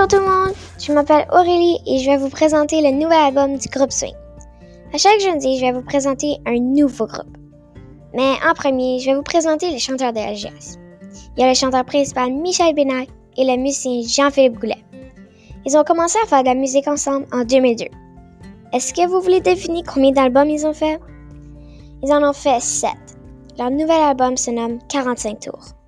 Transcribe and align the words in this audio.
Bonjour 0.00 0.18
tout 0.18 0.26
le 0.26 0.32
monde, 0.32 0.54
je 0.78 0.92
m'appelle 0.94 1.26
Aurélie 1.30 1.76
et 1.86 1.98
je 1.98 2.08
vais 2.08 2.16
vous 2.16 2.30
présenter 2.30 2.80
le 2.80 2.90
nouvel 2.90 3.18
album 3.18 3.58
du 3.58 3.68
groupe 3.68 3.92
Swing. 3.92 4.14
À 4.94 4.96
chaque 4.96 5.20
jeudi, 5.20 5.58
je 5.58 5.66
vais 5.66 5.72
vous 5.72 5.82
présenter 5.82 6.38
un 6.46 6.58
nouveau 6.58 7.06
groupe. 7.06 7.36
Mais 8.14 8.32
en 8.48 8.54
premier, 8.54 8.98
je 8.98 9.10
vais 9.10 9.14
vous 9.14 9.22
présenter 9.22 9.70
les 9.70 9.78
chanteurs 9.78 10.14
de 10.14 10.20
LGS. 10.20 10.78
Il 11.36 11.42
y 11.42 11.44
a 11.44 11.48
le 11.48 11.54
chanteur 11.54 11.84
principal 11.84 12.32
Michel 12.32 12.74
Bénac 12.74 13.08
et 13.36 13.44
le 13.44 13.58
musicien 13.58 14.00
Jean-Philippe 14.24 14.58
Goulet. 14.58 14.82
Ils 15.66 15.76
ont 15.76 15.84
commencé 15.84 16.18
à 16.24 16.26
faire 16.26 16.44
de 16.44 16.48
la 16.48 16.54
musique 16.54 16.88
ensemble 16.88 17.26
en 17.30 17.44
2002. 17.44 17.84
Est-ce 18.72 18.94
que 18.94 19.06
vous 19.06 19.20
voulez 19.20 19.42
deviner 19.42 19.82
combien 19.82 20.12
d'albums 20.12 20.48
ils 20.48 20.66
ont 20.66 20.72
fait? 20.72 20.98
Ils 22.02 22.12
en 22.12 22.26
ont 22.26 22.32
fait 22.32 22.58
7. 22.58 22.90
Leur 23.58 23.70
nouvel 23.70 24.00
album 24.00 24.38
se 24.38 24.50
nomme 24.50 24.78
45 24.88 25.40
tours. 25.40 25.79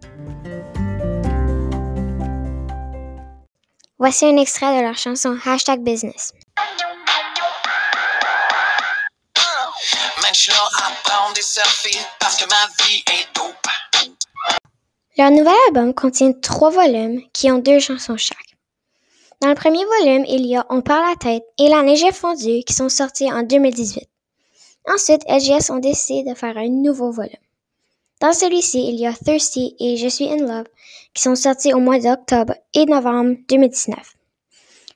Voici 4.04 4.26
un 4.26 4.36
extrait 4.36 4.76
de 4.76 4.82
leur 4.82 4.98
chanson 4.98 5.38
Hashtag 5.46 5.80
Business. 5.84 6.32
Leur 15.16 15.30
nouvel 15.30 15.54
album 15.68 15.94
contient 15.94 16.32
trois 16.32 16.70
volumes 16.70 17.22
qui 17.32 17.52
ont 17.52 17.58
deux 17.58 17.78
chansons 17.78 18.16
chaque. 18.16 18.56
Dans 19.40 19.50
le 19.50 19.54
premier 19.54 19.84
volume, 19.84 20.24
il 20.26 20.46
y 20.46 20.56
a 20.56 20.66
On 20.68 20.80
parle 20.82 21.08
la 21.08 21.14
tête 21.14 21.44
et 21.60 21.68
La 21.68 21.84
neige 21.84 22.02
est 22.02 22.10
fondue 22.10 22.64
qui 22.66 22.72
sont 22.74 22.88
sortis 22.88 23.32
en 23.32 23.44
2018. 23.44 24.08
Ensuite, 24.92 25.22
LGS 25.28 25.70
ont 25.70 25.78
décidé 25.78 26.28
de 26.28 26.34
faire 26.34 26.56
un 26.56 26.68
nouveau 26.68 27.12
volume. 27.12 27.36
Dans 28.22 28.32
celui-ci, 28.32 28.88
il 28.88 29.00
y 29.00 29.06
a 29.06 29.12
Thirsty 29.12 29.74
et 29.80 29.96
Je 29.96 30.06
suis 30.06 30.30
in 30.30 30.36
love 30.36 30.68
qui 31.12 31.22
sont 31.22 31.34
sortis 31.34 31.74
au 31.74 31.80
mois 31.80 31.98
d'octobre 31.98 32.54
et 32.72 32.86
novembre 32.86 33.34
2019. 33.48 33.98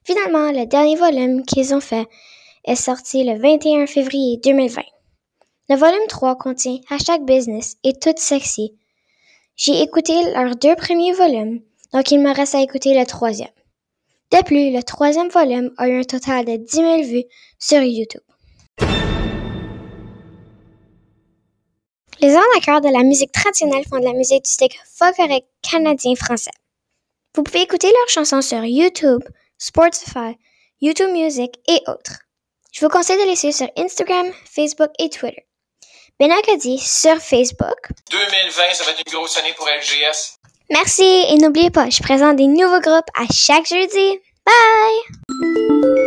Finalement, 0.05 0.53
le 0.53 0.65
dernier 0.65 0.95
volume 0.95 1.45
qu'ils 1.45 1.75
ont 1.75 1.81
fait 1.81 2.07
est 2.65 2.77
sorti 2.77 3.25
le 3.25 3.37
21 3.37 3.89
février 3.89 4.39
2020. 4.45 4.81
Le 5.69 5.75
volume 5.75 6.07
3 6.07 6.37
contient 6.37 6.79
Hashtag 6.89 7.25
Business 7.25 7.79
et 7.83 7.95
Tout 7.95 8.15
Sexy. 8.17 8.77
J'ai 9.57 9.83
écouté 9.83 10.13
leurs 10.33 10.55
deux 10.55 10.77
premiers 10.77 11.13
volumes, 11.13 11.63
donc 11.93 12.13
il 12.13 12.21
me 12.21 12.33
reste 12.33 12.55
à 12.55 12.63
écouter 12.63 12.97
le 12.97 13.05
troisième. 13.07 13.49
De 14.31 14.41
plus, 14.45 14.71
le 14.71 14.85
troisième 14.85 15.31
volume 15.31 15.73
a 15.79 15.89
eu 15.89 15.99
un 15.99 16.05
total 16.05 16.45
de 16.45 16.59
10 16.59 16.77
000 16.77 17.03
vues 17.03 17.25
sur 17.59 17.83
YouTube. 17.83 18.23
Les 22.21 22.35
arnaqueurs 22.35 22.81
de 22.81 22.89
la 22.89 23.03
musique 23.03 23.33
traditionnelle 23.33 23.85
font 23.89 23.99
de 23.99 24.05
la 24.05 24.13
musique 24.13 24.45
du 24.45 24.51
stick 24.51 24.79
folklorique 24.97 25.45
canadien-français. 25.63 26.51
Vous 27.35 27.43
pouvez 27.43 27.63
écouter 27.63 27.89
leurs 27.89 28.09
chansons 28.09 28.41
sur 28.41 28.65
YouTube, 28.65 29.23
Spotify, 29.59 30.39
YouTube 30.81 31.11
Music 31.11 31.59
et 31.69 31.81
autres. 31.89 32.21
Je 32.73 32.81
vous 32.81 32.89
conseille 32.89 33.19
de 33.19 33.29
les 33.29 33.37
suivre 33.37 33.55
sur 33.55 33.69
Instagram, 33.77 34.27
Facebook 34.45 34.91
et 34.99 35.11
Twitter. 35.11 35.45
Dit 36.59 36.79
sur 36.79 37.19
Facebook. 37.19 37.91
2020, 38.11 38.63
ça 38.73 38.85
va 38.85 38.93
être 38.93 39.03
une 39.07 39.13
grosse 39.13 39.37
année 39.37 39.53
pour 39.57 39.67
LGS. 39.67 40.39
Merci 40.71 41.25
et 41.29 41.37
n'oubliez 41.37 41.71
pas, 41.71 41.91
je 41.91 42.03
présente 42.03 42.37
des 42.37 42.47
nouveaux 42.47 42.81
groupes 42.81 43.11
à 43.15 43.27
chaque 43.33 43.67
jeudi. 43.67 44.19
Bye! 44.47 46.06